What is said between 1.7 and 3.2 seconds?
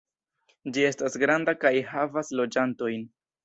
havas loĝantojn.